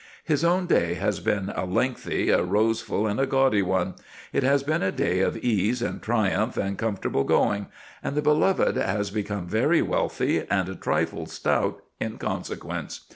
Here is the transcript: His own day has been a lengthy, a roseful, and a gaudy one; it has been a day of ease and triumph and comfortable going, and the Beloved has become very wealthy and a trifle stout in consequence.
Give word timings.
His 0.23 0.43
own 0.43 0.65
day 0.65 0.95
has 0.95 1.19
been 1.19 1.49
a 1.55 1.63
lengthy, 1.63 2.31
a 2.31 2.41
roseful, 2.41 3.05
and 3.05 3.19
a 3.19 3.27
gaudy 3.27 3.61
one; 3.61 3.93
it 4.33 4.41
has 4.41 4.63
been 4.63 4.81
a 4.81 4.91
day 4.91 5.19
of 5.19 5.37
ease 5.37 5.79
and 5.83 6.01
triumph 6.01 6.57
and 6.57 6.75
comfortable 6.75 7.23
going, 7.23 7.67
and 8.01 8.15
the 8.15 8.23
Beloved 8.23 8.77
has 8.77 9.11
become 9.11 9.45
very 9.47 9.83
wealthy 9.83 10.47
and 10.49 10.67
a 10.69 10.75
trifle 10.75 11.27
stout 11.27 11.83
in 11.99 12.17
consequence. 12.17 13.01